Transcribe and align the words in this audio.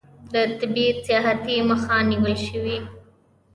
د 0.33 0.35
طبي 0.59 0.85
سیاحت 1.05 1.39
مخه 1.69 1.97
نیول 2.09 2.35
شوې؟ 2.47 2.77